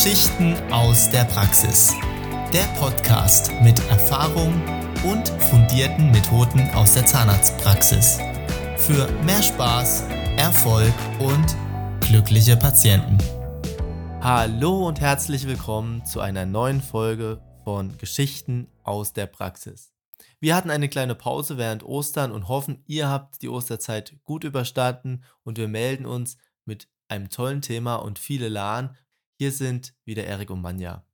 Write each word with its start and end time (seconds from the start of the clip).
Geschichten 0.00 0.54
aus 0.70 1.10
der 1.10 1.24
Praxis. 1.24 1.92
Der 2.52 2.62
Podcast 2.78 3.50
mit 3.62 3.80
Erfahrung 3.90 4.54
und 5.02 5.28
fundierten 5.50 6.12
Methoden 6.12 6.70
aus 6.70 6.94
der 6.94 7.04
Zahnarztpraxis. 7.04 8.20
Für 8.76 9.10
mehr 9.24 9.42
Spaß, 9.42 10.04
Erfolg 10.36 10.94
und 11.18 11.56
glückliche 12.06 12.56
Patienten. 12.56 13.18
Hallo 14.20 14.86
und 14.86 15.00
herzlich 15.00 15.48
willkommen 15.48 16.04
zu 16.04 16.20
einer 16.20 16.46
neuen 16.46 16.80
Folge 16.80 17.42
von 17.64 17.98
Geschichten 17.98 18.68
aus 18.84 19.14
der 19.14 19.26
Praxis. 19.26 19.92
Wir 20.38 20.54
hatten 20.54 20.70
eine 20.70 20.88
kleine 20.88 21.16
Pause 21.16 21.58
während 21.58 21.82
Ostern 21.82 22.30
und 22.30 22.46
hoffen, 22.46 22.84
ihr 22.86 23.08
habt 23.08 23.42
die 23.42 23.48
Osterzeit 23.48 24.14
gut 24.22 24.44
überstanden 24.44 25.24
und 25.42 25.58
wir 25.58 25.66
melden 25.66 26.06
uns 26.06 26.36
mit 26.64 26.86
einem 27.08 27.30
tollen 27.30 27.62
Thema 27.62 27.96
und 27.96 28.20
viele 28.20 28.48
Lahn. 28.48 28.96
Hier 29.40 29.52
sind 29.52 29.94
wieder 30.04 30.24
Erik 30.24 30.50
und 30.50 30.62
Manja. 30.62 31.06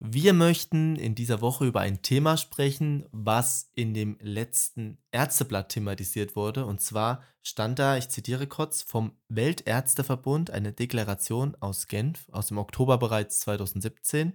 Wir 0.00 0.34
möchten 0.34 0.96
in 0.96 1.14
dieser 1.14 1.40
Woche 1.40 1.66
über 1.66 1.80
ein 1.80 2.02
Thema 2.02 2.36
sprechen, 2.36 3.06
was 3.10 3.70
in 3.74 3.94
dem 3.94 4.18
letzten 4.20 4.98
Ärzteblatt 5.12 5.70
thematisiert 5.70 6.36
wurde. 6.36 6.66
Und 6.66 6.82
zwar 6.82 7.22
stand 7.42 7.78
da, 7.78 7.96
ich 7.96 8.10
zitiere 8.10 8.46
kurz, 8.46 8.82
vom 8.82 9.16
Weltärzteverbund 9.28 10.50
eine 10.50 10.74
Deklaration 10.74 11.56
aus 11.60 11.86
Genf 11.86 12.28
aus 12.32 12.48
dem 12.48 12.58
Oktober 12.58 12.98
bereits 12.98 13.40
2017. 13.40 14.34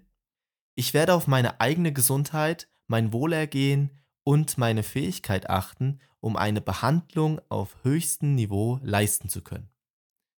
Ich 0.74 0.96
werde 0.96 1.14
auf 1.14 1.28
meine 1.28 1.62
eigene 1.62 1.94
Gesundheit, 1.94 2.68
mein 2.88 3.14
Wohlergehen 3.14 3.92
und 4.24 4.58
meine 4.58 4.82
Fähigkeit 4.82 5.52
achten, 5.52 6.00
um 6.20 6.36
eine 6.36 6.62
Behandlung 6.62 7.40
auf 7.50 7.78
höchstem 7.84 8.34
Niveau 8.34 8.80
leisten 8.82 9.30
zu 9.30 9.44
können. 9.44 9.70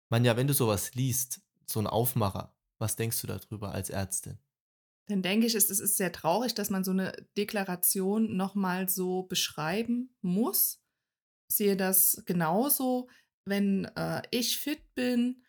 Manja, 0.10 0.36
wenn 0.36 0.48
du 0.48 0.54
sowas 0.54 0.94
liest, 0.94 1.42
so 1.66 1.80
ein 1.80 1.88
Aufmacher, 1.88 2.57
was 2.80 2.96
denkst 2.96 3.22
du 3.22 3.28
darüber 3.28 3.72
als 3.74 3.90
Ärztin? 3.90 4.38
Dann 5.08 5.22
denke 5.22 5.48
ich, 5.48 5.56
es 5.56 5.70
ist 5.70 5.98
sehr 5.98 6.12
traurig, 6.12 6.54
dass 6.54 6.70
man 6.70 6.84
so 6.84 6.92
eine 6.92 7.14
Deklaration 7.38 8.36
nochmal 8.36 8.90
so 8.90 9.24
beschreiben 9.24 10.14
muss. 10.22 10.82
Ich 11.50 11.56
sehe 11.56 11.78
das 11.78 12.24
genauso. 12.26 13.10
Wenn 13.46 13.86
äh, 13.96 14.22
ich 14.32 14.58
fit 14.58 14.94
bin, 14.96 15.44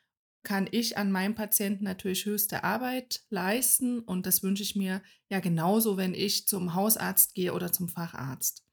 kann 0.44 0.68
ich 0.70 0.96
an 0.96 1.10
meinem 1.10 1.34
Patienten 1.34 1.84
natürlich 1.84 2.24
höchste 2.24 2.62
Arbeit 2.62 3.24
leisten. 3.30 3.98
Und 3.98 4.26
das 4.26 4.44
wünsche 4.44 4.62
ich 4.62 4.76
mir 4.76 5.02
ja 5.28 5.40
genauso, 5.40 5.96
wenn 5.96 6.14
ich 6.14 6.46
zum 6.46 6.74
Hausarzt 6.74 7.34
gehe 7.34 7.52
oder 7.52 7.72
zum 7.72 7.88
Facharzt. 7.88 8.64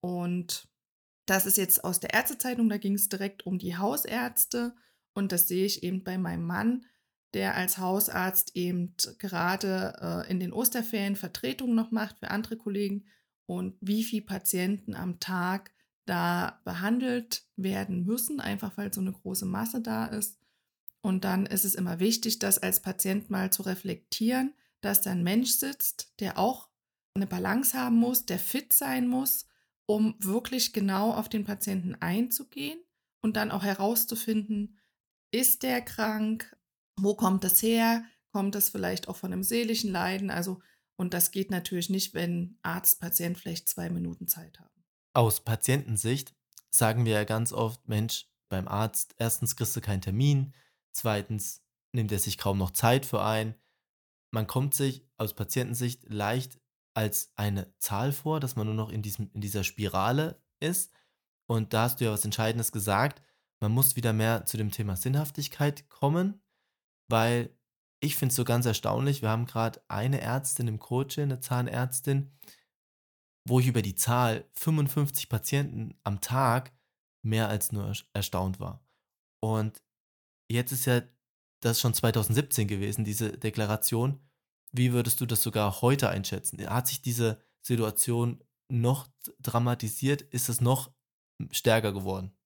Und 0.00 0.68
das 1.26 1.46
ist 1.46 1.58
jetzt 1.58 1.82
aus 1.82 1.98
der 1.98 2.14
Ärztezeitung, 2.14 2.68
da 2.68 2.78
ging 2.78 2.94
es 2.94 3.08
direkt 3.08 3.44
um 3.44 3.58
die 3.58 3.76
Hausärzte. 3.76 4.74
Und 5.14 5.32
das 5.32 5.48
sehe 5.48 5.66
ich 5.66 5.82
eben 5.82 6.04
bei 6.04 6.16
meinem 6.16 6.46
Mann, 6.46 6.86
der 7.34 7.56
als 7.56 7.78
Hausarzt 7.78 8.56
eben 8.56 8.94
gerade 9.18 10.24
äh, 10.26 10.30
in 10.30 10.40
den 10.40 10.52
Osterferien 10.52 11.16
Vertretungen 11.16 11.74
noch 11.74 11.90
macht 11.90 12.18
für 12.18 12.30
andere 12.30 12.56
Kollegen 12.56 13.04
und 13.46 13.76
wie 13.80 14.04
viele 14.04 14.24
Patienten 14.24 14.94
am 14.94 15.20
Tag 15.20 15.72
da 16.06 16.60
behandelt 16.64 17.44
werden 17.56 18.04
müssen, 18.04 18.40
einfach 18.40 18.76
weil 18.76 18.92
so 18.92 19.00
eine 19.00 19.12
große 19.12 19.46
Masse 19.46 19.82
da 19.82 20.06
ist. 20.06 20.38
Und 21.00 21.24
dann 21.24 21.46
ist 21.46 21.64
es 21.64 21.74
immer 21.74 22.00
wichtig, 22.00 22.38
das 22.38 22.58
als 22.58 22.80
Patient 22.80 23.30
mal 23.30 23.52
zu 23.52 23.62
reflektieren, 23.62 24.54
dass 24.80 25.02
da 25.02 25.10
ein 25.10 25.22
Mensch 25.22 25.50
sitzt, 25.50 26.12
der 26.20 26.38
auch 26.38 26.68
eine 27.14 27.26
Balance 27.26 27.76
haben 27.76 27.96
muss, 27.96 28.26
der 28.26 28.38
fit 28.38 28.72
sein 28.72 29.06
muss, 29.06 29.46
um 29.86 30.14
wirklich 30.18 30.72
genau 30.72 31.12
auf 31.12 31.28
den 31.28 31.44
Patienten 31.44 31.94
einzugehen 31.94 32.78
und 33.20 33.36
dann 33.36 33.50
auch 33.50 33.64
herauszufinden, 33.64 34.78
ist 35.30 35.62
der 35.62 35.82
krank? 35.82 36.56
Wo 37.02 37.14
kommt 37.14 37.44
das 37.44 37.62
her? 37.62 38.04
Kommt 38.30 38.54
das 38.54 38.68
vielleicht 38.68 39.08
auch 39.08 39.16
von 39.16 39.32
einem 39.32 39.42
seelischen 39.42 39.90
Leiden? 39.90 40.30
Also, 40.30 40.60
und 40.96 41.14
das 41.14 41.30
geht 41.30 41.50
natürlich 41.50 41.90
nicht, 41.90 42.14
wenn 42.14 42.58
Arzt, 42.62 43.00
Patient 43.00 43.38
vielleicht 43.38 43.68
zwei 43.68 43.90
Minuten 43.90 44.28
Zeit 44.28 44.58
haben. 44.58 44.84
Aus 45.14 45.40
Patientensicht 45.40 46.34
sagen 46.70 47.04
wir 47.04 47.12
ja 47.14 47.24
ganz 47.24 47.52
oft, 47.52 47.88
Mensch, 47.88 48.26
beim 48.48 48.68
Arzt, 48.68 49.14
erstens 49.18 49.56
kriegst 49.56 49.76
du 49.76 49.80
keinen 49.80 50.00
Termin, 50.00 50.54
zweitens 50.92 51.62
nimmt 51.92 52.12
er 52.12 52.18
sich 52.18 52.38
kaum 52.38 52.58
noch 52.58 52.70
Zeit 52.70 53.06
für 53.06 53.22
ein. 53.22 53.54
Man 54.30 54.46
kommt 54.46 54.74
sich 54.74 55.06
aus 55.16 55.34
Patientensicht 55.34 56.08
leicht 56.08 56.60
als 56.94 57.32
eine 57.36 57.72
Zahl 57.78 58.12
vor, 58.12 58.40
dass 58.40 58.56
man 58.56 58.66
nur 58.66 58.74
noch 58.74 58.90
in, 58.90 59.02
diesem, 59.02 59.30
in 59.32 59.40
dieser 59.40 59.64
Spirale 59.64 60.42
ist. 60.60 60.92
Und 61.46 61.72
da 61.72 61.84
hast 61.84 62.00
du 62.00 62.04
ja 62.04 62.12
was 62.12 62.24
Entscheidendes 62.24 62.72
gesagt 62.72 63.22
man 63.60 63.72
muss 63.72 63.96
wieder 63.96 64.12
mehr 64.12 64.46
zu 64.46 64.56
dem 64.56 64.70
Thema 64.70 64.96
Sinnhaftigkeit 64.96 65.88
kommen, 65.88 66.40
weil 67.08 67.54
ich 68.00 68.16
finde 68.16 68.30
es 68.32 68.36
so 68.36 68.44
ganz 68.44 68.66
erstaunlich. 68.66 69.22
Wir 69.22 69.30
haben 69.30 69.46
gerade 69.46 69.82
eine 69.88 70.20
Ärztin 70.20 70.68
im 70.68 70.78
Coaching, 70.78 71.24
eine 71.24 71.40
Zahnärztin, 71.40 72.32
wo 73.44 73.60
ich 73.60 73.66
über 73.66 73.82
die 73.82 73.94
Zahl 73.94 74.48
55 74.54 75.28
Patienten 75.28 75.98
am 76.04 76.20
Tag 76.20 76.72
mehr 77.22 77.48
als 77.48 77.72
nur 77.72 77.92
erstaunt 78.12 78.60
war. 78.60 78.86
Und 79.40 79.82
jetzt 80.48 80.72
ist 80.72 80.86
ja 80.86 81.02
das 81.60 81.80
schon 81.80 81.94
2017 81.94 82.68
gewesen, 82.68 83.04
diese 83.04 83.32
Deklaration. 83.32 84.20
Wie 84.72 84.92
würdest 84.92 85.20
du 85.20 85.26
das 85.26 85.42
sogar 85.42 85.80
heute 85.80 86.08
einschätzen? 86.08 86.64
Hat 86.68 86.86
sich 86.86 87.02
diese 87.02 87.42
Situation 87.62 88.44
noch 88.68 89.08
dramatisiert? 89.40 90.22
Ist 90.22 90.48
es 90.48 90.60
noch 90.60 90.92
stärker 91.50 91.92
geworden? 91.92 92.37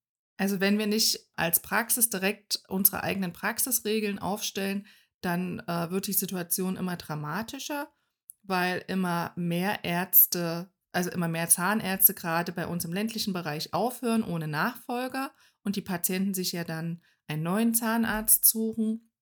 Also 0.42 0.58
wenn 0.58 0.76
wir 0.76 0.88
nicht 0.88 1.20
als 1.36 1.60
Praxis 1.60 2.10
direkt 2.10 2.64
unsere 2.66 3.04
eigenen 3.04 3.32
Praxisregeln 3.32 4.18
aufstellen, 4.18 4.88
dann 5.20 5.60
äh, 5.68 5.88
wird 5.92 6.08
die 6.08 6.12
Situation 6.12 6.74
immer 6.74 6.96
dramatischer, 6.96 7.92
weil 8.42 8.82
immer 8.88 9.32
mehr 9.36 9.84
Ärzte, 9.84 10.68
also 10.90 11.10
immer 11.10 11.28
mehr 11.28 11.48
Zahnärzte 11.48 12.12
gerade 12.12 12.50
bei 12.50 12.66
uns 12.66 12.84
im 12.84 12.92
ländlichen 12.92 13.32
Bereich 13.32 13.72
aufhören 13.72 14.24
ohne 14.24 14.48
Nachfolger 14.48 15.30
und 15.62 15.76
die 15.76 15.80
Patienten 15.80 16.34
sich 16.34 16.50
ja 16.50 16.64
dann 16.64 17.02
einen 17.28 17.44
neuen 17.44 17.72
Zahnarzt 17.72 18.44
suchen. 18.44 19.12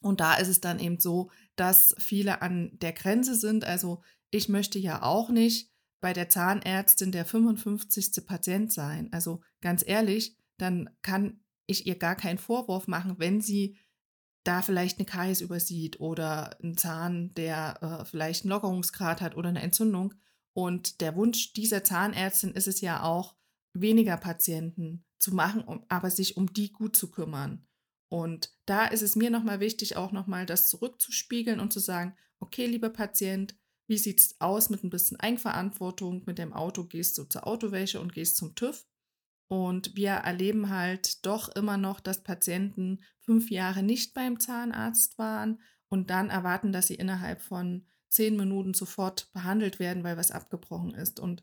Und 0.00 0.20
da 0.20 0.36
ist 0.36 0.48
es 0.48 0.62
dann 0.62 0.78
eben 0.78 0.98
so, 0.98 1.30
dass 1.56 1.94
viele 1.98 2.40
an 2.40 2.78
der 2.78 2.94
Grenze 2.94 3.34
sind. 3.34 3.66
Also 3.66 4.02
ich 4.30 4.48
möchte 4.48 4.78
ja 4.78 5.02
auch 5.02 5.28
nicht 5.28 5.70
bei 6.00 6.14
der 6.14 6.30
Zahnärztin 6.30 7.12
der 7.12 7.26
55. 7.26 8.24
Patient 8.24 8.72
sein. 8.72 9.12
Also 9.12 9.42
ganz 9.60 9.84
ehrlich, 9.86 10.39
dann 10.60 10.90
kann 11.02 11.40
ich 11.66 11.86
ihr 11.86 11.96
gar 11.96 12.16
keinen 12.16 12.38
Vorwurf 12.38 12.88
machen, 12.88 13.16
wenn 13.18 13.40
sie 13.40 13.76
da 14.44 14.62
vielleicht 14.62 14.98
eine 14.98 15.06
Kais 15.06 15.40
übersieht 15.40 16.00
oder 16.00 16.58
einen 16.62 16.76
Zahn, 16.76 17.32
der 17.34 17.82
äh, 17.82 18.04
vielleicht 18.04 18.44
einen 18.44 18.50
Lockerungsgrad 18.50 19.20
hat 19.20 19.36
oder 19.36 19.50
eine 19.50 19.62
Entzündung. 19.62 20.14
Und 20.52 21.00
der 21.00 21.14
Wunsch 21.14 21.52
dieser 21.52 21.84
Zahnärztin 21.84 22.52
ist 22.52 22.66
es 22.66 22.80
ja 22.80 23.02
auch, 23.02 23.36
weniger 23.72 24.16
Patienten 24.16 25.04
zu 25.18 25.34
machen, 25.34 25.62
um, 25.62 25.84
aber 25.88 26.10
sich 26.10 26.36
um 26.36 26.52
die 26.52 26.72
gut 26.72 26.96
zu 26.96 27.10
kümmern. 27.10 27.66
Und 28.08 28.52
da 28.66 28.86
ist 28.86 29.02
es 29.02 29.14
mir 29.14 29.30
nochmal 29.30 29.60
wichtig, 29.60 29.96
auch 29.96 30.10
nochmal 30.10 30.46
das 30.46 30.68
zurückzuspiegeln 30.68 31.60
und 31.60 31.72
zu 31.72 31.78
sagen, 31.78 32.16
okay, 32.40 32.66
lieber 32.66 32.90
Patient, 32.90 33.54
wie 33.86 33.98
sieht 33.98 34.20
es 34.20 34.40
aus 34.40 34.70
mit 34.70 34.82
ein 34.82 34.90
bisschen 34.90 35.18
Eigenverantwortung? 35.20 36.24
Mit 36.26 36.38
dem 36.38 36.52
Auto 36.52 36.84
gehst 36.84 37.18
du 37.18 37.24
zur 37.24 37.46
Autowäsche 37.46 38.00
und 38.00 38.12
gehst 38.12 38.36
zum 38.36 38.54
TÜV. 38.54 38.86
Und 39.50 39.96
wir 39.96 40.10
erleben 40.10 40.70
halt 40.70 41.26
doch 41.26 41.48
immer 41.48 41.76
noch, 41.76 41.98
dass 41.98 42.22
Patienten 42.22 43.00
fünf 43.18 43.50
Jahre 43.50 43.82
nicht 43.82 44.14
beim 44.14 44.38
Zahnarzt 44.38 45.18
waren 45.18 45.60
und 45.88 46.10
dann 46.10 46.30
erwarten, 46.30 46.70
dass 46.70 46.86
sie 46.86 46.94
innerhalb 46.94 47.42
von 47.42 47.84
zehn 48.08 48.36
Minuten 48.36 48.74
sofort 48.74 49.32
behandelt 49.32 49.80
werden, 49.80 50.04
weil 50.04 50.16
was 50.16 50.30
abgebrochen 50.30 50.94
ist. 50.94 51.18
Und 51.18 51.42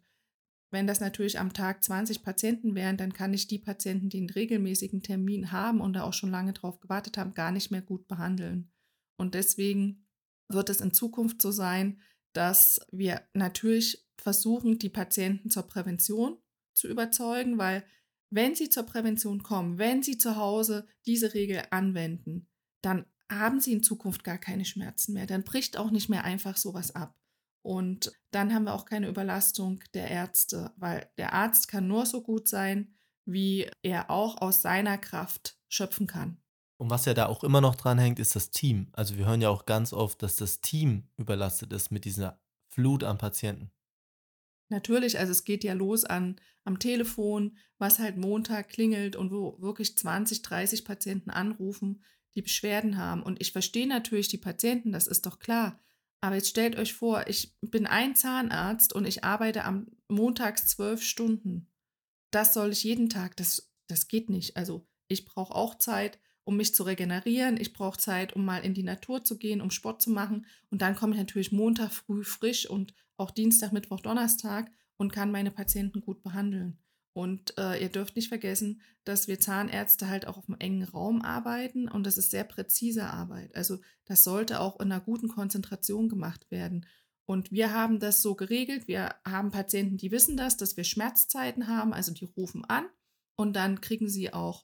wenn 0.71 0.88
das 0.88 1.01
natürlich 1.01 1.38
am 1.38 1.51
Tag 1.51 1.83
20 1.83 2.24
Patienten 2.24 2.75
wären, 2.75 2.95
dann 2.95 3.12
kann 3.12 3.33
ich 3.33 3.48
die 3.48 3.59
Patienten, 3.59 4.07
die 4.07 4.19
einen 4.19 4.30
regelmäßigen 4.30 5.04
Termin 5.04 5.51
haben 5.51 5.81
und 5.81 5.92
da 5.92 6.04
auch 6.04 6.13
schon 6.13 6.31
lange 6.31 6.54
drauf 6.54 6.80
gewartet 6.80 7.18
haben, 7.18 7.33
gar 7.33 7.51
nicht 7.51 7.71
mehr 7.71 7.81
gut 7.81 8.07
behandeln. 8.07 8.71
Und 9.18 9.33
deswegen 9.33 10.07
wird 10.48 10.69
es 10.69 10.80
in 10.80 10.94
Zukunft 10.94 11.42
so 11.42 11.51
sein, 11.51 12.01
dass 12.31 12.80
wir 12.89 13.21
natürlich 13.33 14.07
versuchen, 14.15 14.80
die 14.80 14.89
Patienten 14.89 15.50
zur 15.50 15.63
Prävention 15.63 16.38
zu 16.77 16.88
überzeugen, 16.88 17.57
weil 17.57 17.83
wenn 18.29 18.56
Sie 18.56 18.69
zur 18.69 18.83
Prävention 18.83 19.44
kommen, 19.44 19.77
wenn 19.77 20.03
Sie 20.03 20.18
zu 20.18 20.35
Hause 20.35 20.88
diese 21.06 21.33
Regel 21.33 21.63
anwenden, 21.71 22.47
dann 22.81 23.06
haben 23.31 23.59
Sie 23.59 23.74
in 23.74 23.83
Zukunft 23.83 24.24
gar 24.24 24.38
keine 24.38 24.65
Schmerzen 24.65 25.13
mehr. 25.13 25.25
Dann 25.25 25.44
bricht 25.44 25.77
auch 25.77 25.91
nicht 25.91 26.09
mehr 26.09 26.24
einfach 26.24 26.57
sowas 26.57 26.95
ab. 26.95 27.15
Und 27.62 28.13
dann 28.31 28.53
haben 28.53 28.63
wir 28.63 28.74
auch 28.74 28.85
keine 28.85 29.09
Überlastung 29.09 29.83
der 29.94 30.09
Ärzte, 30.09 30.71
weil 30.77 31.09
der 31.18 31.33
Arzt 31.33 31.68
kann 31.68 31.88
nur 31.88 32.06
so 32.06 32.21
gut 32.21 32.47
sein, 32.47 32.94
wie 33.25 33.69
er 33.81 34.09
auch 34.09 34.41
aus 34.41 34.62
seiner 34.62 34.97
Kraft 34.97 35.57
schöpfen 35.68 36.07
kann. 36.07 36.41
Und 36.77 36.89
was 36.89 37.06
ja 37.06 37.13
da 37.13 37.25
auch 37.25 37.44
immer 37.44 37.59
noch 37.59 37.75
dran 37.75 37.97
hängt, 37.97 38.19
ist 38.19 38.35
das 38.35 38.51
Team. 38.51 38.88
Also 38.94 39.18
wir 39.18 39.25
hören 39.25 39.41
ja 39.41 39.50
auch 39.50 39.65
ganz 39.65 39.91
oft, 39.91 40.21
dass 40.21 40.35
das 40.35 40.62
Team 40.62 41.09
überlastet 41.18 41.73
ist 41.73 41.91
mit 41.91 42.06
dieser 42.06 42.39
Flut 42.69 43.03
an 43.03 43.18
Patienten. 43.18 43.71
Natürlich, 44.69 45.18
also 45.19 45.31
es 45.31 45.44
geht 45.44 45.64
ja 45.64 45.74
los 45.74 46.04
an 46.04 46.40
am 46.66 46.80
Telefon, 46.80 47.58
was 47.78 48.00
halt 48.00 48.18
Montag 48.18 48.69
klingelt 48.69 49.16
und 49.16 49.31
wo 49.31 49.62
wirklich 49.62 49.98
20, 49.98 50.42
30 50.42 50.84
Patienten 50.84 51.30
anrufen, 51.30 52.04
die 52.36 52.42
Beschwerden 52.42 52.98
haben. 52.98 53.24
Und 53.24 53.42
ich 53.42 53.54
verstehe 53.54 53.88
natürlich 53.88 54.28
die 54.28 54.38
Patienten, 54.38 54.92
das 54.92 55.08
ist 55.08 55.25
doch 55.25 55.40
klar. 55.40 55.80
Aber 56.19 56.36
jetzt 56.36 56.50
stellt 56.50 56.78
euch 56.78 56.94
vor, 56.94 57.28
ich 57.28 57.56
bin 57.62 57.86
ein 57.86 58.16
Zahnarzt 58.16 58.92
und 58.92 59.06
ich 59.06 59.24
arbeite 59.24 59.64
am 59.64 59.88
Montags 60.10 60.68
zwölf 60.68 61.02
Stunden. 61.02 61.72
Das 62.31 62.54
soll 62.54 62.72
ich 62.72 62.84
jeden 62.84 63.10
Tag, 63.10 63.38
das, 63.38 63.72
das 63.88 64.08
geht 64.08 64.30
nicht. 64.30 64.58
Also 64.58 64.86
ich 65.08 65.25
brauche 65.25 65.56
auch 65.56 65.75
Zeit, 65.75 66.19
um 66.47 66.55
mich 66.55 66.73
zu 66.73 66.83
regenerieren. 66.83 67.57
Ich 67.59 67.73
brauche 67.73 67.99
Zeit, 67.99 68.33
um 68.33 68.45
mal 68.45 68.59
in 68.59 68.73
die 68.73 68.83
Natur 68.83 69.21
zu 69.25 69.38
gehen, 69.38 69.59
um 69.59 69.69
Sport 69.69 70.01
zu 70.01 70.09
machen. 70.09 70.45
Und 70.69 70.81
dann 70.81 70.95
komme 70.95 71.11
ich 71.11 71.19
natürlich 71.19 71.51
Montag 71.51 71.91
früh 71.91 72.23
frisch 72.23 72.69
und 72.69 72.94
auch 73.17 73.31
Dienstag, 73.31 73.73
Mittwoch, 73.73 73.99
Donnerstag 73.99 74.71
und 74.95 75.11
kann 75.11 75.29
meine 75.29 75.51
Patienten 75.51 75.99
gut 75.99 76.23
behandeln. 76.23 76.77
Und 77.11 77.57
äh, 77.57 77.81
ihr 77.81 77.89
dürft 77.89 78.15
nicht 78.15 78.29
vergessen, 78.29 78.81
dass 79.03 79.27
wir 79.27 79.41
Zahnärzte 79.41 80.07
halt 80.07 80.25
auch 80.25 80.38
auf 80.38 80.47
einem 80.47 80.59
engen 80.59 80.83
Raum 80.83 81.21
arbeiten 81.21 81.89
und 81.89 82.05
das 82.05 82.17
ist 82.17 82.31
sehr 82.31 82.45
präzise 82.45 83.05
Arbeit. 83.05 83.53
Also 83.53 83.79
das 84.05 84.23
sollte 84.23 84.61
auch 84.61 84.79
in 84.79 84.89
einer 84.89 85.01
guten 85.01 85.27
Konzentration 85.27 86.07
gemacht 86.07 86.49
werden. 86.49 86.85
Und 87.25 87.51
wir 87.51 87.73
haben 87.73 87.99
das 87.99 88.21
so 88.21 88.35
geregelt. 88.35 88.88
Wir 88.88 89.15
haben 89.25 89.51
Patienten, 89.51 89.97
die 89.97 90.11
wissen 90.11 90.38
das, 90.38 90.55
dass 90.55 90.77
wir 90.77 90.85
Schmerzzeiten 90.85 91.67
haben, 91.67 91.94
also 91.94 92.13
die 92.13 92.23
rufen 92.38 92.63
an 92.63 92.85
und 93.35 93.57
dann 93.57 93.81
kriegen 93.81 94.07
sie 94.07 94.31
auch, 94.31 94.63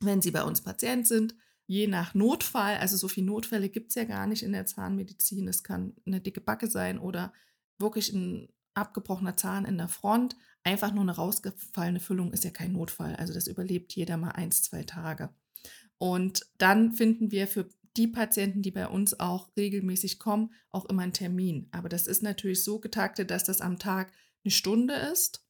wenn 0.00 0.22
sie 0.22 0.30
bei 0.30 0.44
uns 0.44 0.60
Patient 0.60 1.06
sind, 1.06 1.34
je 1.66 1.86
nach 1.86 2.14
Notfall, 2.14 2.76
also 2.78 2.96
so 2.96 3.08
viele 3.08 3.26
Notfälle 3.26 3.68
gibt 3.68 3.90
es 3.90 3.94
ja 3.94 4.04
gar 4.04 4.26
nicht 4.26 4.42
in 4.42 4.52
der 4.52 4.66
Zahnmedizin. 4.66 5.46
Es 5.48 5.62
kann 5.62 5.94
eine 6.06 6.20
dicke 6.20 6.40
Backe 6.40 6.68
sein 6.68 6.98
oder 6.98 7.32
wirklich 7.78 8.12
ein 8.12 8.48
abgebrochener 8.74 9.36
Zahn 9.36 9.64
in 9.64 9.76
der 9.76 9.88
Front. 9.88 10.36
Einfach 10.64 10.92
nur 10.92 11.02
eine 11.02 11.16
rausgefallene 11.16 12.00
Füllung 12.00 12.32
ist 12.32 12.44
ja 12.44 12.50
kein 12.50 12.72
Notfall. 12.72 13.16
Also 13.16 13.34
das 13.34 13.46
überlebt 13.46 13.94
jeder 13.94 14.16
mal 14.16 14.30
eins, 14.30 14.62
zwei 14.62 14.82
Tage. 14.82 15.30
Und 15.98 16.46
dann 16.58 16.92
finden 16.92 17.30
wir 17.30 17.46
für 17.46 17.68
die 17.96 18.06
Patienten, 18.06 18.62
die 18.62 18.70
bei 18.70 18.86
uns 18.86 19.18
auch 19.18 19.50
regelmäßig 19.56 20.18
kommen, 20.18 20.52
auch 20.70 20.84
immer 20.86 21.02
einen 21.02 21.12
Termin. 21.12 21.68
Aber 21.72 21.88
das 21.88 22.06
ist 22.06 22.22
natürlich 22.22 22.62
so 22.62 22.78
getaktet, 22.78 23.30
dass 23.30 23.44
das 23.44 23.60
am 23.60 23.78
Tag 23.78 24.12
eine 24.44 24.52
Stunde 24.52 24.94
ist. 24.94 25.44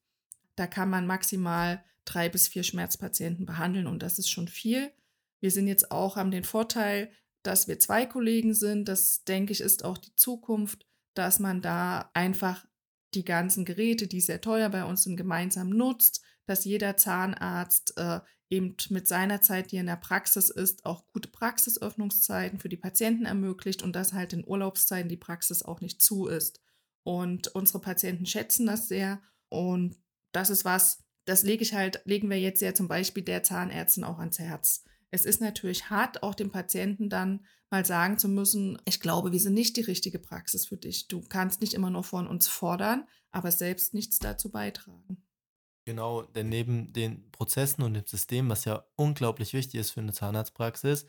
Da 0.58 0.66
kann 0.66 0.90
man 0.90 1.06
maximal 1.06 1.84
drei 2.04 2.28
bis 2.28 2.48
vier 2.48 2.62
Schmerzpatienten 2.62 3.46
behandeln 3.46 3.86
und 3.86 4.02
das 4.02 4.18
ist 4.18 4.30
schon 4.30 4.48
viel. 4.48 4.90
Wir 5.40 5.50
sind 5.50 5.68
jetzt 5.68 5.92
auch, 5.92 6.16
haben 6.16 6.30
den 6.30 6.44
Vorteil, 6.44 7.10
dass 7.42 7.68
wir 7.68 7.78
zwei 7.78 8.06
Kollegen 8.06 8.54
sind. 8.54 8.88
Das, 8.88 9.24
denke 9.24 9.52
ich, 9.52 9.60
ist 9.60 9.84
auch 9.84 9.98
die 9.98 10.16
Zukunft, 10.16 10.86
dass 11.14 11.38
man 11.38 11.62
da 11.62 12.10
einfach 12.14 12.66
die 13.14 13.24
ganzen 13.24 13.64
Geräte, 13.64 14.06
die 14.06 14.20
sehr 14.20 14.40
teuer 14.40 14.68
bei 14.68 14.84
uns 14.84 15.04
sind, 15.04 15.16
gemeinsam 15.16 15.70
nutzt, 15.70 16.22
dass 16.46 16.64
jeder 16.64 16.96
Zahnarzt 16.96 17.96
äh, 17.96 18.20
eben 18.50 18.76
mit 18.88 19.06
seiner 19.06 19.40
Zeit, 19.40 19.70
die 19.70 19.76
in 19.76 19.86
der 19.86 19.96
Praxis 19.96 20.50
ist, 20.50 20.84
auch 20.84 21.06
gute 21.06 21.28
Praxisöffnungszeiten 21.28 22.58
für 22.58 22.68
die 22.68 22.76
Patienten 22.76 23.26
ermöglicht 23.26 23.82
und 23.82 23.94
dass 23.94 24.12
halt 24.12 24.32
in 24.32 24.46
Urlaubszeiten 24.46 25.08
die 25.08 25.16
Praxis 25.16 25.62
auch 25.62 25.80
nicht 25.80 26.02
zu 26.02 26.26
ist. 26.26 26.60
Und 27.04 27.48
unsere 27.48 27.80
Patienten 27.80 28.26
schätzen 28.26 28.66
das 28.66 28.88
sehr 28.88 29.20
und 29.48 29.96
das 30.32 30.50
ist 30.50 30.64
was, 30.64 31.02
das 31.24 31.42
lege 31.42 31.62
ich 31.62 31.74
halt, 31.74 32.00
legen 32.04 32.30
wir 32.30 32.40
jetzt 32.40 32.62
ja 32.62 32.74
zum 32.74 32.88
Beispiel 32.88 33.22
der 33.22 33.42
Zahnärztin 33.42 34.04
auch 34.04 34.18
ans 34.18 34.38
Herz. 34.38 34.84
Es 35.10 35.24
ist 35.24 35.40
natürlich 35.40 35.90
hart, 35.90 36.22
auch 36.22 36.34
dem 36.34 36.50
Patienten 36.50 37.08
dann 37.08 37.44
mal 37.70 37.84
sagen 37.84 38.18
zu 38.18 38.28
müssen, 38.28 38.80
ich 38.86 39.00
glaube, 39.00 39.32
wir 39.32 39.40
sind 39.40 39.54
nicht 39.54 39.76
die 39.76 39.82
richtige 39.82 40.18
Praxis 40.18 40.66
für 40.66 40.76
dich. 40.76 41.08
Du 41.08 41.22
kannst 41.22 41.60
nicht 41.60 41.74
immer 41.74 41.90
nur 41.90 42.04
von 42.04 42.26
uns 42.26 42.48
fordern, 42.48 43.06
aber 43.30 43.52
selbst 43.52 43.94
nichts 43.94 44.18
dazu 44.18 44.50
beitragen. 44.50 45.22
Genau, 45.84 46.22
denn 46.22 46.48
neben 46.48 46.92
den 46.92 47.30
Prozessen 47.30 47.82
und 47.82 47.94
dem 47.94 48.06
System, 48.06 48.48
was 48.50 48.64
ja 48.64 48.84
unglaublich 48.96 49.54
wichtig 49.54 49.80
ist 49.80 49.90
für 49.92 50.00
eine 50.00 50.12
Zahnarztpraxis, 50.12 51.06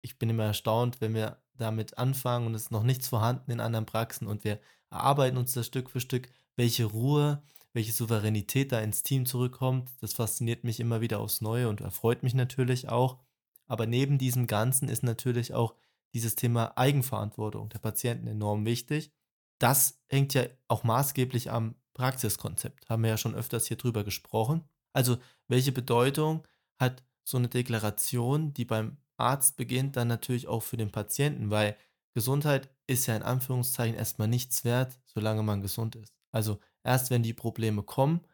ich 0.00 0.18
bin 0.18 0.30
immer 0.30 0.44
erstaunt, 0.44 1.00
wenn 1.00 1.14
wir 1.14 1.42
damit 1.54 1.98
anfangen 1.98 2.46
und 2.46 2.54
es 2.54 2.62
ist 2.62 2.70
noch 2.70 2.82
nichts 2.82 3.08
vorhanden 3.08 3.50
in 3.50 3.60
anderen 3.60 3.86
Praxen 3.86 4.26
und 4.26 4.44
wir 4.44 4.60
erarbeiten 4.90 5.36
uns 5.36 5.52
das 5.52 5.66
Stück 5.66 5.90
für 5.90 6.00
Stück, 6.00 6.30
welche 6.56 6.84
Ruhe, 6.84 7.42
welche 7.72 7.92
Souveränität 7.92 8.72
da 8.72 8.80
ins 8.80 9.02
Team 9.02 9.26
zurückkommt. 9.26 9.90
Das 10.00 10.14
fasziniert 10.14 10.64
mich 10.64 10.80
immer 10.80 11.00
wieder 11.00 11.20
aufs 11.20 11.40
Neue 11.40 11.68
und 11.68 11.80
erfreut 11.80 12.22
mich 12.22 12.34
natürlich 12.34 12.88
auch. 12.88 13.18
Aber 13.66 13.86
neben 13.86 14.18
diesem 14.18 14.46
Ganzen 14.46 14.88
ist 14.88 15.02
natürlich 15.02 15.54
auch 15.54 15.74
dieses 16.14 16.34
Thema 16.34 16.76
Eigenverantwortung 16.76 17.68
der 17.68 17.78
Patienten 17.78 18.26
enorm 18.26 18.64
wichtig. 18.64 19.12
Das 19.58 20.00
hängt 20.08 20.34
ja 20.34 20.44
auch 20.68 20.84
maßgeblich 20.84 21.50
am 21.50 21.74
Praxiskonzept. 21.94 22.88
Haben 22.88 23.02
wir 23.02 23.10
ja 23.10 23.18
schon 23.18 23.34
öfters 23.34 23.66
hier 23.66 23.76
drüber 23.76 24.04
gesprochen. 24.04 24.64
Also, 24.92 25.18
welche 25.48 25.72
Bedeutung 25.72 26.46
hat 26.78 27.02
so 27.24 27.36
eine 27.36 27.48
Deklaration, 27.48 28.54
die 28.54 28.64
beim 28.64 28.96
Arzt 29.16 29.56
beginnt, 29.56 29.96
dann 29.96 30.08
natürlich 30.08 30.46
auch 30.46 30.62
für 30.62 30.76
den 30.76 30.92
Patienten, 30.92 31.50
weil 31.50 31.76
Gesundheit 32.14 32.70
ist 32.86 33.06
ja 33.06 33.16
in 33.16 33.22
Anführungszeichen 33.22 33.96
erstmal 33.96 34.28
nichts 34.28 34.64
wert, 34.64 34.98
solange 35.04 35.42
man 35.42 35.60
gesund 35.60 35.96
ist. 35.96 36.14
Also 36.32 36.58
erst 36.88 37.10
wenn 37.10 37.22
die 37.22 37.34
Probleme 37.34 37.82
kommen, 37.82 38.26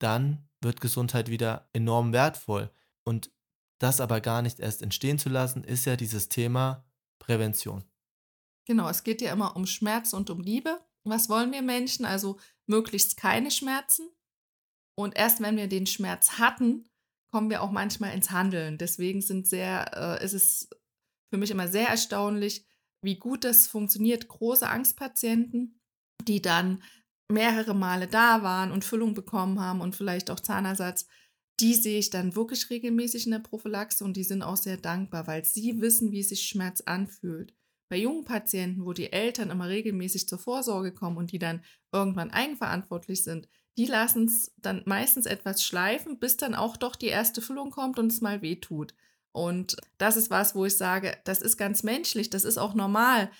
dann 0.00 0.48
wird 0.60 0.80
Gesundheit 0.80 1.30
wieder 1.30 1.68
enorm 1.72 2.12
wertvoll. 2.12 2.72
Und 3.04 3.30
das 3.78 4.00
aber 4.00 4.20
gar 4.20 4.42
nicht 4.42 4.58
erst 4.58 4.82
entstehen 4.82 5.18
zu 5.18 5.28
lassen, 5.28 5.62
ist 5.62 5.84
ja 5.84 5.94
dieses 5.94 6.28
Thema 6.28 6.84
Prävention. 7.20 7.84
Genau, 8.66 8.88
es 8.88 9.04
geht 9.04 9.22
ja 9.22 9.32
immer 9.32 9.54
um 9.54 9.64
Schmerz 9.64 10.12
und 10.12 10.28
um 10.28 10.40
Liebe. 10.40 10.80
Was 11.04 11.28
wollen 11.28 11.52
wir 11.52 11.62
Menschen? 11.62 12.04
Also 12.04 12.40
möglichst 12.66 13.16
keine 13.16 13.52
Schmerzen. 13.52 14.08
Und 14.96 15.16
erst 15.16 15.40
wenn 15.40 15.56
wir 15.56 15.68
den 15.68 15.86
Schmerz 15.86 16.38
hatten, 16.38 16.88
kommen 17.30 17.48
wir 17.48 17.62
auch 17.62 17.70
manchmal 17.70 18.12
ins 18.12 18.32
Handeln. 18.32 18.76
Deswegen 18.76 19.20
sind 19.20 19.46
sehr, 19.46 20.18
äh, 20.20 20.24
ist 20.24 20.34
es 20.34 20.68
für 21.30 21.38
mich 21.38 21.52
immer 21.52 21.68
sehr 21.68 21.88
erstaunlich, 21.88 22.66
wie 23.02 23.16
gut 23.16 23.44
das 23.44 23.68
funktioniert. 23.68 24.26
Große 24.26 24.68
Angstpatienten, 24.68 25.80
die 26.26 26.42
dann 26.42 26.82
mehrere 27.30 27.74
Male 27.74 28.06
da 28.06 28.42
waren 28.42 28.72
und 28.72 28.84
Füllung 28.84 29.14
bekommen 29.14 29.60
haben 29.60 29.80
und 29.80 29.94
vielleicht 29.94 30.30
auch 30.30 30.40
Zahnersatz, 30.40 31.06
die 31.60 31.74
sehe 31.74 31.98
ich 31.98 32.10
dann 32.10 32.36
wirklich 32.36 32.70
regelmäßig 32.70 33.26
in 33.26 33.32
der 33.32 33.40
Prophylaxe 33.40 34.04
und 34.04 34.16
die 34.16 34.24
sind 34.24 34.42
auch 34.42 34.56
sehr 34.56 34.76
dankbar, 34.76 35.26
weil 35.26 35.44
sie 35.44 35.80
wissen, 35.80 36.12
wie 36.12 36.22
sich 36.22 36.42
Schmerz 36.42 36.80
anfühlt. 36.82 37.52
Bei 37.90 37.96
jungen 37.96 38.24
Patienten, 38.24 38.84
wo 38.84 38.92
die 38.92 39.12
Eltern 39.12 39.50
immer 39.50 39.68
regelmäßig 39.68 40.28
zur 40.28 40.38
Vorsorge 40.38 40.92
kommen 40.92 41.16
und 41.16 41.32
die 41.32 41.38
dann 41.38 41.62
irgendwann 41.92 42.30
eigenverantwortlich 42.30 43.24
sind, 43.24 43.48
die 43.76 43.86
lassen 43.86 44.26
es 44.26 44.52
dann 44.56 44.82
meistens 44.86 45.26
etwas 45.26 45.64
schleifen, 45.64 46.18
bis 46.18 46.36
dann 46.36 46.54
auch 46.54 46.76
doch 46.76 46.96
die 46.96 47.06
erste 47.06 47.40
Füllung 47.40 47.70
kommt 47.70 47.98
und 47.98 48.12
es 48.12 48.20
mal 48.20 48.42
weh 48.42 48.56
tut. 48.56 48.94
Und 49.32 49.76
das 49.98 50.16
ist 50.16 50.30
was, 50.30 50.54
wo 50.54 50.64
ich 50.64 50.76
sage, 50.76 51.16
das 51.24 51.40
ist 51.40 51.56
ganz 51.56 51.82
menschlich, 51.82 52.28
das 52.28 52.44
ist 52.44 52.58
auch 52.58 52.74
normal. 52.74 53.30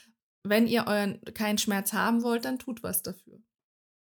Wenn 0.44 0.66
ihr 0.66 0.86
euren 0.86 1.20
keinen 1.34 1.58
Schmerz 1.58 1.92
haben 1.92 2.22
wollt, 2.22 2.44
dann 2.44 2.58
tut 2.58 2.82
was 2.82 3.02
dafür. 3.02 3.40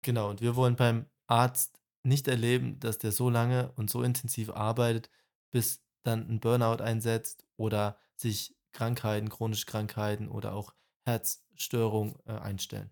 Genau, 0.09 0.31
und 0.31 0.41
wir 0.41 0.57
wollen 0.57 0.75
beim 0.75 1.05
Arzt 1.27 1.83
nicht 2.03 2.29
erleben, 2.29 2.81
dass 2.81 2.97
der 2.97 3.13
so 3.13 3.29
lange 3.29 3.73
und 3.77 3.91
so 3.91 4.03
intensiv 4.03 4.49
arbeitet, 4.49 5.11
bis 5.51 5.83
dann 6.03 6.27
ein 6.31 6.41
Burnout 6.41 6.83
einsetzt 6.83 7.45
oder 7.59 7.99
sich 8.17 8.57
Krankheiten, 8.73 9.29
chronische 9.29 9.67
Krankheiten 9.67 10.29
oder 10.29 10.55
auch 10.55 10.73
Herzstörungen 11.05 12.15
äh, 12.25 12.33
einstellen. 12.33 12.89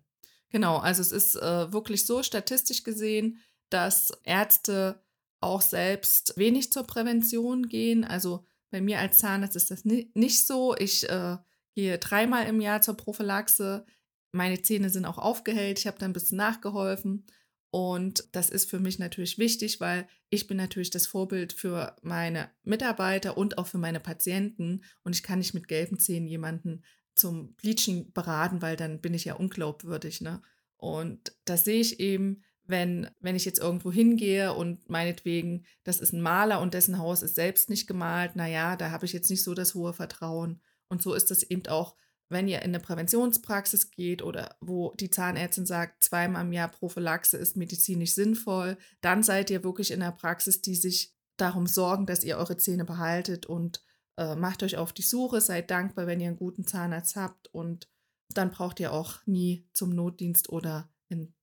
Genau, 0.49 0.77
also 0.77 1.01
es 1.01 1.11
ist 1.11 1.37
äh, 1.37 1.73
wirklich 1.73 2.05
so 2.05 2.21
statistisch 2.21 2.83
gesehen, 2.83 3.39
dass 3.71 4.11
Ärzte 4.23 5.01
auch 5.41 5.63
selbst 5.63 6.37
wenig 6.37 6.71
zur 6.71 6.83
Prävention 6.83 7.67
gehen. 7.67 8.05
Also 8.05 8.45
bei 8.69 8.79
mir 8.79 8.99
als 8.99 9.17
Zahnarzt 9.17 9.55
ist 9.55 9.71
das 9.71 9.85
ni 9.85 10.11
nicht 10.13 10.45
so. 10.45 10.75
Ich 10.75 11.09
äh, 11.09 11.37
gehe 11.73 11.97
dreimal 11.97 12.45
im 12.45 12.61
Jahr 12.61 12.83
zur 12.83 12.95
Prophylaxe. 12.95 13.87
Meine 14.37 14.61
Zähne 14.61 14.89
sind 14.89 15.05
auch 15.05 15.17
aufgehellt. 15.17 15.79
Ich 15.79 15.87
habe 15.87 15.97
da 15.99 16.05
ein 16.05 16.13
bisschen 16.13 16.37
nachgeholfen. 16.37 17.25
Und 17.69 18.29
das 18.31 18.49
ist 18.49 18.69
für 18.69 18.79
mich 18.79 18.97
natürlich 18.97 19.37
wichtig, 19.37 19.81
weil 19.81 20.07
ich 20.29 20.47
bin 20.47 20.57
natürlich 20.57 20.89
das 20.89 21.07
Vorbild 21.07 21.51
für 21.51 21.95
meine 22.01 22.49
Mitarbeiter 22.63 23.37
und 23.37 23.57
auch 23.57 23.67
für 23.67 23.77
meine 23.77 23.99
Patienten. 23.99 24.83
Und 25.03 25.15
ich 25.15 25.23
kann 25.23 25.39
nicht 25.39 25.53
mit 25.53 25.67
gelben 25.67 25.99
Zähnen 25.99 26.27
jemanden 26.27 26.83
zum 27.15 27.55
Bleaching 27.55 28.13
beraten, 28.13 28.61
weil 28.61 28.77
dann 28.77 29.01
bin 29.01 29.13
ich 29.13 29.25
ja 29.25 29.33
unglaubwürdig. 29.33 30.21
Ne? 30.21 30.41
Und 30.77 31.35
das 31.45 31.65
sehe 31.65 31.81
ich 31.81 31.99
eben, 31.99 32.43
wenn, 32.65 33.09
wenn 33.19 33.35
ich 33.35 33.45
jetzt 33.45 33.59
irgendwo 33.59 33.91
hingehe 33.91 34.53
und 34.53 34.89
meinetwegen, 34.89 35.65
das 35.83 35.99
ist 35.99 36.13
ein 36.13 36.21
Maler 36.21 36.61
und 36.61 36.73
dessen 36.73 36.99
Haus 36.99 37.21
ist 37.21 37.35
selbst 37.35 37.69
nicht 37.69 37.87
gemalt, 37.87 38.35
naja, 38.35 38.75
da 38.75 38.91
habe 38.91 39.05
ich 39.05 39.13
jetzt 39.13 39.29
nicht 39.29 39.43
so 39.43 39.53
das 39.53 39.73
hohe 39.73 39.93
Vertrauen. 39.93 40.61
Und 40.89 41.01
so 41.01 41.13
ist 41.13 41.31
das 41.31 41.43
eben 41.43 41.65
auch 41.67 41.95
wenn 42.29 42.47
ihr 42.47 42.61
in 42.61 42.71
eine 42.71 42.79
Präventionspraxis 42.79 43.91
geht 43.91 44.21
oder 44.21 44.57
wo 44.59 44.93
die 44.99 45.09
Zahnärztin 45.09 45.65
sagt, 45.65 46.03
zweimal 46.03 46.45
im 46.45 46.51
Jahr 46.51 46.67
Prophylaxe 46.67 47.37
ist 47.37 47.55
medizinisch 47.55 48.13
sinnvoll, 48.13 48.77
dann 49.01 49.23
seid 49.23 49.49
ihr 49.49 49.63
wirklich 49.63 49.91
in 49.91 50.01
der 50.01 50.11
Praxis, 50.11 50.61
die 50.61 50.75
sich 50.75 51.15
darum 51.37 51.67
sorgen, 51.67 52.05
dass 52.05 52.23
ihr 52.23 52.37
eure 52.37 52.57
Zähne 52.57 52.83
behaltet 52.83 53.45
und 53.45 53.83
äh, 54.17 54.35
macht 54.35 54.63
euch 54.63 54.77
auf 54.77 54.91
die 54.91 55.03
Suche, 55.03 55.39
seid 55.39 55.71
dankbar, 55.71 56.07
wenn 56.07 56.19
ihr 56.19 56.27
einen 56.27 56.37
guten 56.37 56.65
Zahnarzt 56.65 57.15
habt 57.15 57.47
und 57.53 57.87
dann 58.33 58.51
braucht 58.51 58.79
ihr 58.79 58.91
auch 58.91 59.25
nie 59.25 59.67
zum 59.73 59.91
Notdienst 59.91 60.49
oder 60.49 60.89
in 61.07 61.33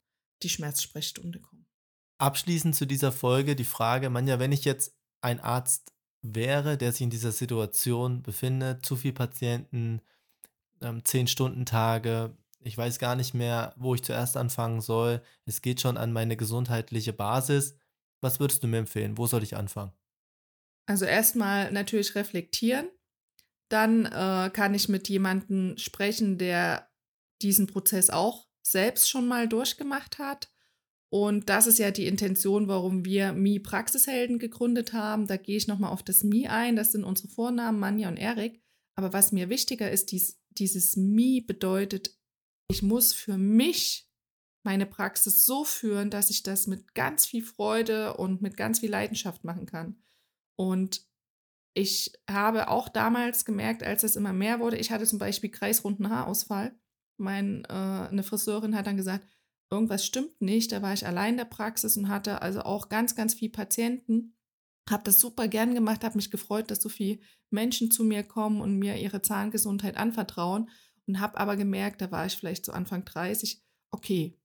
die 0.43 0.49
Schmerzsprechstunde 0.49 1.41
kommen. 1.41 1.67
Abschließend 2.19 2.75
zu 2.75 2.87
dieser 2.87 3.13
Folge 3.13 3.57
die 3.57 3.65
Frage, 3.65 4.11
Manja, 4.11 4.39
wenn 4.39 4.53
ich 4.53 4.65
jetzt 4.65 4.95
ein 5.23 5.41
Arzt 5.41 5.93
wäre, 6.23 6.77
der 6.77 6.93
sich 6.93 7.03
in 7.03 7.11
dieser 7.11 7.33
Situation 7.33 8.23
befindet, 8.23 8.85
zu 8.85 8.97
viel 8.97 9.13
Patienten, 9.13 10.01
ähm, 10.81 11.03
10-Stunden-Tage, 11.03 12.37
ich 12.61 12.77
weiß 12.77 12.99
gar 12.99 13.15
nicht 13.17 13.35
mehr, 13.35 13.75
wo 13.77 13.95
ich 13.95 14.03
zuerst 14.03 14.37
anfangen 14.37 14.81
soll, 14.81 15.23
es 15.45 15.63
geht 15.63 15.81
schon 15.81 15.97
an 15.97 16.13
meine 16.13 16.37
gesundheitliche 16.37 17.13
Basis. 17.13 17.77
Was 18.21 18.41
würdest 18.41 18.63
du 18.63 18.69
mir 18.69 18.79
empfehlen? 18.79 19.19
Wo 19.19 19.27
soll 19.27 19.43
ich 19.43 19.57
anfangen? 19.57 19.93
Also 20.87 21.05
erstmal 21.05 21.71
natürlich 21.73 22.15
reflektieren. 22.15 22.89
Dann 23.69 24.07
äh, 24.07 24.51
kann 24.51 24.75
ich 24.75 24.89
mit 24.89 25.09
jemandem 25.09 25.77
sprechen, 25.79 26.39
der 26.39 26.89
diesen 27.43 27.67
Prozess 27.67 28.11
auch 28.11 28.47
selbst 28.63 29.09
schon 29.09 29.27
mal 29.27 29.49
durchgemacht 29.49 30.19
hat. 30.19 30.51
Und 31.11 31.49
das 31.49 31.67
ist 31.67 31.79
ja 31.79 31.91
die 31.91 32.07
Intention, 32.07 32.67
warum 32.67 33.05
wir 33.05 33.33
Mi 33.33 33.61
Praxishelden 33.61 34.39
gegründet 34.39 34.93
haben. 34.93 35.27
Da 35.27 35.37
gehe 35.37 35.57
ich 35.57 35.69
nochmal 35.69 35.93
auf 35.93 36.03
das 36.03 36.25
Mi 36.25 36.49
ein. 36.49 36.77
Das 36.77 36.93
sind 36.93 37.05
unsere 37.05 37.29
Vornamen, 37.29 37.79
Manja 37.79 38.09
und 38.09 38.17
Erik. 38.17 38.61
Aber 38.97 39.13
was 39.13 39.33
mir 39.33 39.49
wichtiger 39.49 39.91
ist, 39.91 40.13
dies, 40.13 40.41
dieses 40.59 40.97
Mi 40.97 41.41
bedeutet, 41.41 42.19
ich 42.69 42.83
muss 42.83 43.13
für 43.13 43.37
mich 43.37 44.09
meine 44.65 44.87
Praxis 44.87 45.45
so 45.45 45.65
führen, 45.65 46.11
dass 46.11 46.31
ich 46.31 46.43
das 46.43 46.67
mit 46.67 46.95
ganz 46.95 47.27
viel 47.27 47.45
Freude 47.45 48.17
und 48.17 48.41
mit 48.41 48.57
ganz 48.57 48.81
viel 48.81 48.91
Leidenschaft 48.91 49.45
machen 49.45 49.67
kann. 49.67 50.03
Und 50.57 51.07
ich 51.75 52.13
habe 52.31 52.69
auch 52.69 52.89
damals 52.89 53.45
gemerkt, 53.45 53.83
als 53.83 54.05
es 54.05 54.17
immer 54.17 54.33
mehr 54.33 54.61
wurde, 54.61 54.79
ich 54.79 54.91
hatte 54.91 55.05
zum 55.05 55.19
Beispiel 55.19 55.51
kreisrunden 55.51 56.09
Haarausfall. 56.09 56.75
Mein, 57.17 57.65
äh, 57.65 57.73
eine 57.73 58.23
Friseurin 58.23 58.77
hat 58.77 58.87
dann 58.87 58.97
gesagt, 58.97 59.27
irgendwas 59.71 60.07
stimmt 60.07 60.41
nicht. 60.41 60.73
Da 60.73 60.83
war 60.83 60.95
ich 60.95 61.07
allein 61.07 61.33
in 61.33 61.39
der 61.39 61.45
Praxis 61.45 61.97
und 61.97 62.09
hatte 62.09 62.43
also 62.43 62.63
auch 62.63 62.89
ganz, 62.89 63.15
ganz 63.15 63.35
viele 63.35 63.53
Patienten. 63.53 64.34
Habe 64.89 65.05
das 65.05 65.21
super 65.21 65.49
gern 65.49 65.75
gemacht, 65.75 66.05
habe 66.05 66.17
mich 66.17 66.31
gefreut, 66.31 66.71
dass 66.71 66.83
so 66.83 66.89
viele 66.89 67.19
Menschen 67.51 67.91
zu 67.91 68.05
mir 68.05 68.23
kommen 68.23 68.61
und 68.61 68.79
mir 68.79 68.97
ihre 68.97 69.23
Zahngesundheit 69.23 69.97
anvertrauen. 69.97 70.69
Und 71.07 71.21
habe 71.21 71.39
aber 71.39 71.57
gemerkt, 71.57 72.01
da 72.01 72.11
war 72.11 72.25
ich 72.27 72.35
vielleicht 72.35 72.65
so 72.65 72.73
Anfang 72.73 73.05
30, 73.05 73.63
okay, 73.91 74.39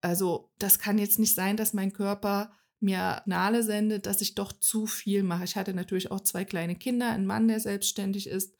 also 0.00 0.50
das 0.58 0.78
kann 0.78 0.98
jetzt 0.98 1.18
nicht 1.18 1.34
sein, 1.34 1.56
dass 1.56 1.74
mein 1.74 1.92
Körper 1.92 2.52
mir 2.80 3.22
Nale 3.26 3.62
sendet, 3.62 4.06
dass 4.06 4.20
ich 4.20 4.34
doch 4.34 4.52
zu 4.52 4.86
viel 4.86 5.22
mache. 5.22 5.44
Ich 5.44 5.56
hatte 5.56 5.74
natürlich 5.74 6.10
auch 6.10 6.20
zwei 6.20 6.44
kleine 6.44 6.74
Kinder, 6.76 7.10
einen 7.10 7.26
Mann, 7.26 7.46
der 7.46 7.60
selbstständig 7.60 8.26
ist 8.26 8.54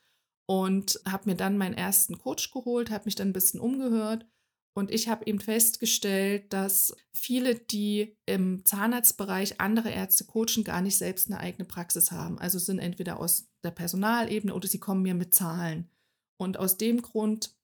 und 0.47 1.01
habe 1.07 1.31
mir 1.31 1.37
dann 1.37 1.59
meinen 1.59 1.75
ersten 1.75 2.19
Coach 2.19 2.51
geholt, 2.53 2.91
habe 2.91 3.07
mich 3.07 3.17
dann 3.17 3.29
ein 3.29 3.33
bisschen 3.33 3.61
umgehört 3.61 4.27
und 4.75 4.91
ich 4.91 5.09
habe 5.09 5.27
eben 5.27 5.39
festgestellt, 5.39 6.53
dass 6.53 6.97
viele, 7.13 7.55
die 7.55 8.17
im 8.25 8.65
Zahnarztbereich 8.65 9.61
andere 9.61 9.91
Ärzte 9.91 10.25
coachen, 10.25 10.65
gar 10.65 10.81
nicht 10.81 10.97
selbst 10.97 11.31
eine 11.31 11.41
eigene 11.41 11.67
Praxis 11.67 12.11
haben. 12.11 12.39
Also 12.39 12.59
sind 12.59 12.79
entweder 12.79 13.21
aus 13.21 13.49
der 13.63 13.71
Personalebene 13.71 14.55
oder 14.55 14.67
sie 14.67 14.81
kommen 14.81 15.03
mir 15.03 15.15
mit 15.15 15.35
Zahlen. 15.35 15.91
Und 16.39 16.57
aus 16.57 16.79
dem 16.79 17.03
Grund 17.03 17.55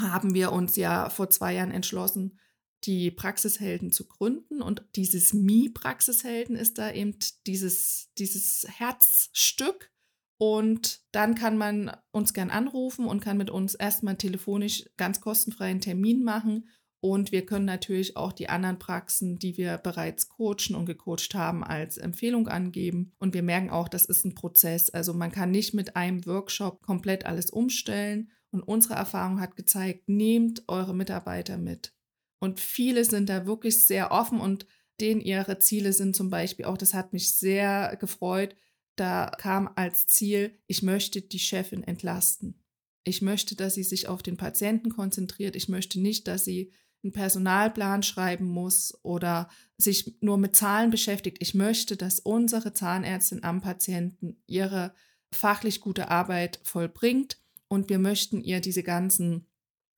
haben 0.00 0.34
wir 0.34 0.52
uns 0.52 0.76
ja 0.76 1.10
vor 1.10 1.28
zwei 1.28 1.54
Jahren 1.54 1.70
entschlossen, 1.70 2.38
die 2.84 3.10
Praxishelden 3.10 3.92
zu 3.92 4.06
gründen. 4.06 4.62
Und 4.62 4.82
dieses 4.96 5.34
Mi-Praxishelden 5.34 6.56
ist 6.56 6.78
da 6.78 6.90
eben 6.90 7.18
dieses, 7.46 8.10
dieses 8.16 8.66
Herzstück. 8.66 9.92
Und 10.38 11.00
dann 11.12 11.34
kann 11.34 11.56
man 11.56 11.96
uns 12.10 12.34
gern 12.34 12.50
anrufen 12.50 13.06
und 13.06 13.20
kann 13.20 13.38
mit 13.38 13.50
uns 13.50 13.74
erstmal 13.74 14.16
telefonisch 14.16 14.84
ganz 14.96 15.20
kostenfreien 15.20 15.80
Termin 15.80 16.22
machen. 16.22 16.68
Und 17.00 17.30
wir 17.30 17.46
können 17.46 17.64
natürlich 17.64 18.16
auch 18.16 18.32
die 18.32 18.48
anderen 18.48 18.78
Praxen, 18.78 19.38
die 19.38 19.56
wir 19.56 19.78
bereits 19.78 20.28
coachen 20.28 20.74
und 20.74 20.86
gecoacht 20.86 21.34
haben, 21.34 21.62
als 21.62 21.98
Empfehlung 21.98 22.48
angeben. 22.48 23.12
Und 23.18 23.32
wir 23.32 23.42
merken 23.42 23.70
auch, 23.70 23.88
das 23.88 24.06
ist 24.06 24.24
ein 24.24 24.34
Prozess. 24.34 24.90
Also 24.90 25.14
man 25.14 25.30
kann 25.30 25.50
nicht 25.50 25.72
mit 25.72 25.96
einem 25.96 26.26
Workshop 26.26 26.82
komplett 26.82 27.24
alles 27.24 27.50
umstellen. 27.50 28.30
Und 28.50 28.62
unsere 28.62 28.94
Erfahrung 28.94 29.40
hat 29.40 29.56
gezeigt, 29.56 30.08
nehmt 30.08 30.64
eure 30.68 30.94
Mitarbeiter 30.94 31.58
mit. 31.58 31.94
Und 32.40 32.60
viele 32.60 33.04
sind 33.04 33.28
da 33.28 33.46
wirklich 33.46 33.86
sehr 33.86 34.10
offen 34.12 34.40
und 34.40 34.66
denen 35.00 35.20
ihre 35.20 35.58
Ziele 35.58 35.92
sind 35.92 36.16
zum 36.16 36.30
Beispiel 36.30 36.64
auch, 36.64 36.78
das 36.78 36.94
hat 36.94 37.12
mich 37.12 37.34
sehr 37.34 37.96
gefreut, 38.00 38.54
da 38.96 39.30
kam 39.38 39.70
als 39.76 40.06
Ziel, 40.06 40.58
ich 40.66 40.82
möchte 40.82 41.20
die 41.20 41.38
Chefin 41.38 41.82
entlasten. 41.82 42.62
Ich 43.04 43.22
möchte, 43.22 43.54
dass 43.54 43.74
sie 43.74 43.84
sich 43.84 44.08
auf 44.08 44.22
den 44.22 44.36
Patienten 44.36 44.90
konzentriert. 44.90 45.54
Ich 45.54 45.68
möchte 45.68 46.00
nicht, 46.00 46.26
dass 46.26 46.44
sie 46.44 46.72
einen 47.04 47.12
Personalplan 47.12 48.02
schreiben 48.02 48.46
muss 48.46 48.98
oder 49.02 49.48
sich 49.76 50.16
nur 50.20 50.38
mit 50.38 50.56
Zahlen 50.56 50.90
beschäftigt. 50.90 51.38
Ich 51.40 51.54
möchte, 51.54 51.96
dass 51.96 52.18
unsere 52.18 52.72
Zahnärztin 52.72 53.44
am 53.44 53.60
Patienten 53.60 54.42
ihre 54.46 54.92
fachlich 55.32 55.80
gute 55.80 56.08
Arbeit 56.08 56.58
vollbringt 56.64 57.38
und 57.68 57.90
wir 57.90 57.98
möchten 57.98 58.40
ihr 58.40 58.60
diese 58.60 58.82
ganzen 58.82 59.46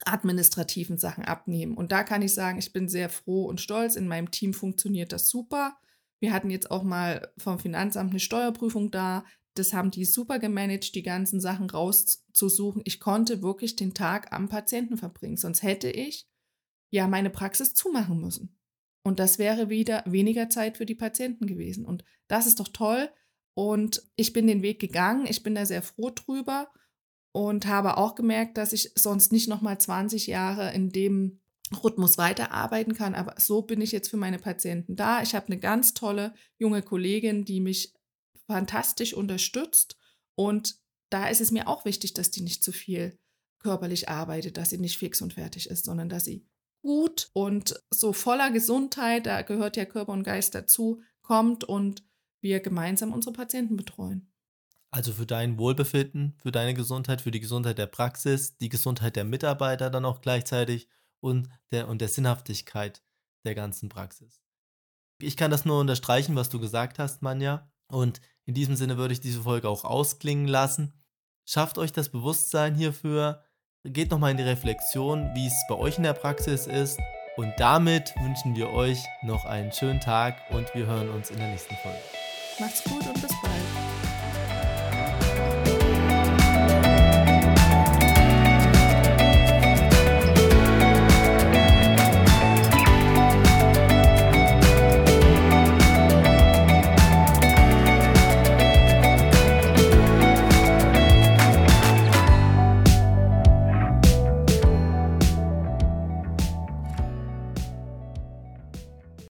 administrativen 0.05 0.99
Sachen 0.99 1.25
abnehmen. 1.25 1.77
Und 1.77 1.93
da 1.93 2.05
kann 2.05 2.23
ich 2.23 2.35
sagen, 2.35 2.59
ich 2.59 2.73
bin 2.73 2.89
sehr 2.89 3.09
froh 3.09 3.45
und 3.45 3.61
stolz. 3.61 3.97
In 3.97 4.09
meinem 4.09 4.31
Team 4.31 4.55
funktioniert 4.55 5.13
das 5.13 5.29
super. 5.29 5.79
Wir 6.21 6.33
hatten 6.33 6.51
jetzt 6.51 6.71
auch 6.71 6.83
mal 6.83 7.33
vom 7.39 7.59
Finanzamt 7.59 8.11
eine 8.11 8.21
Steuerprüfung 8.21 8.91
da. 8.91 9.25
Das 9.55 9.73
haben 9.73 9.91
die 9.91 10.05
super 10.05 10.39
gemanagt, 10.39 10.95
die 10.95 11.03
ganzen 11.03 11.41
Sachen 11.41 11.71
rauszusuchen. 11.71 12.83
Ich 12.85 13.01
konnte 13.01 13.43
wirklich 13.43 13.77
den 13.77 13.95
Tag 13.95 14.33
am 14.33 14.49
Patienten 14.49 14.97
verbringen. 14.97 15.37
Sonst 15.37 15.63
hätte 15.63 15.91
ich 15.91 16.29
ja 16.91 17.07
meine 17.07 17.31
Praxis 17.31 17.75
zumachen 17.75 18.21
müssen. 18.21 18.57
Und 19.03 19.19
das 19.19 19.39
wäre 19.39 19.69
wieder 19.69 20.03
weniger 20.07 20.51
Zeit 20.51 20.77
für 20.77 20.87
die 20.87 20.95
Patienten 20.95 21.47
gewesen. 21.47 21.85
Und 21.85 22.05
das 22.27 22.47
ist 22.47 22.61
doch 22.61 22.69
toll. 22.69 23.09
Und 23.55 24.03
ich 24.17 24.33
bin 24.33 24.47
den 24.47 24.63
Weg 24.63 24.81
gegangen. 24.81 25.27
Ich 25.27 25.43
bin 25.43 25.55
da 25.55 25.67
sehr 25.67 25.83
froh 25.83 26.11
drüber 26.11 26.69
und 27.33 27.67
habe 27.67 27.97
auch 27.97 28.15
gemerkt, 28.15 28.57
dass 28.59 28.73
ich 28.73 28.93
sonst 28.95 29.33
nicht 29.33 29.49
noch 29.49 29.61
mal 29.61 29.79
20 29.79 30.27
Jahre 30.27 30.73
in 30.73 30.91
dem 30.91 31.41
Rhythmus 31.73 32.19
weiterarbeiten 32.19 32.95
kann. 32.95 33.15
Aber 33.15 33.35
so 33.39 33.63
bin 33.63 33.81
ich 33.81 33.93
jetzt 33.93 34.09
für 34.09 34.17
meine 34.17 34.39
Patienten 34.39 34.97
da. 34.97 35.23
Ich 35.23 35.35
habe 35.35 35.47
eine 35.47 35.59
ganz 35.59 35.95
tolle 35.95 36.35
junge 36.59 36.83
Kollegin, 36.83 37.45
die 37.45 37.61
mich 37.61 37.95
fantastisch 38.47 39.15
unterstützt. 39.15 39.97
Und 40.35 40.77
da 41.11 41.29
ist 41.29 41.41
es 41.41 41.51
mir 41.51 41.69
auch 41.69 41.85
wichtig, 41.85 42.15
dass 42.15 42.31
die 42.31 42.43
nicht 42.43 42.63
zu 42.63 42.73
viel 42.73 43.19
körperlich 43.61 44.09
arbeitet, 44.09 44.57
dass 44.57 44.71
sie 44.71 44.79
nicht 44.79 44.99
fix 44.99 45.21
und 45.21 45.35
fertig 45.35 45.69
ist, 45.69 45.85
sondern 45.85 46.09
dass 46.09 46.25
sie 46.25 46.47
gut 46.83 47.31
und 47.33 47.75
so 47.91 48.13
voller 48.13 48.51
Gesundheit, 48.51 49.27
da 49.27 49.43
gehört 49.43 49.77
ja 49.77 49.85
Körper 49.85 50.13
und 50.13 50.23
Geist 50.23 50.55
dazu, 50.55 51.03
kommt 51.23 51.65
und 51.65 52.05
wir 52.41 52.61
gemeinsam 52.61 53.13
unsere 53.13 53.33
Patienten 53.33 53.77
betreuen. 53.77 54.33
Also 54.91 55.13
für 55.13 55.27
dein 55.27 55.59
Wohlbefinden, 55.59 56.35
für 56.39 56.53
deine 56.53 56.73
Gesundheit, 56.73 57.21
für 57.21 57.31
die 57.31 57.41
Gesundheit 57.41 57.77
der 57.77 57.87
Praxis, 57.87 58.57
die 58.57 58.71
Gesundheit 58.71 59.17
der 59.17 59.25
Mitarbeiter 59.25 59.91
dann 59.91 60.07
auch 60.07 60.23
gleichzeitig 60.23 60.89
und 61.21 61.49
der, 61.73 61.89
und 61.89 62.01
der 62.01 62.09
Sinnhaftigkeit 62.09 63.03
der 63.45 63.55
ganzen 63.55 63.89
Praxis. 63.89 64.43
Ich 65.21 65.37
kann 65.37 65.51
das 65.51 65.65
nur 65.65 65.81
unterstreichen, 65.81 66.37
was 66.37 66.49
du 66.49 66.61
gesagt 66.61 66.99
hast, 66.99 67.23
Manja. 67.23 67.71
Und 67.91 68.21
in 68.45 68.55
diesem 68.55 68.77
Sinne 68.77 68.97
würde 68.97 69.15
ich 69.15 69.21
diese 69.21 69.43
Folge 69.43 69.69
auch 69.69 69.85
ausklingen 69.85 70.47
lassen. 70.47 70.93
Schafft 71.45 71.79
euch 71.79 71.93
das 71.93 72.11
Bewusstsein 72.11 72.75
hierfür, 72.75 73.43
geht 73.85 74.11
nochmal 74.11 74.33
in 74.33 74.37
die 74.37 74.43
Reflexion, 74.43 75.31
wie 75.35 75.47
es 75.47 75.65
bei 75.69 75.75
euch 75.75 75.97
in 75.97 76.03
der 76.05 76.13
Praxis 76.13 76.67
ist. 76.67 76.99
Und 77.37 77.55
damit 77.59 78.15
wünschen 78.21 78.57
wir 78.57 78.71
euch 78.71 78.99
noch 79.23 79.45
einen 79.45 79.73
schönen 79.73 80.01
Tag 80.01 80.43
und 80.51 80.75
wir 80.75 80.87
hören 80.87 81.09
uns 81.11 81.31
in 81.31 81.39
der 81.39 81.49
nächsten 81.49 81.75
Folge. 81.77 82.01
Macht's 82.59 82.83
gut 82.85 83.07
und 83.07 83.15
bis 83.15 83.33
bald. 83.43 83.58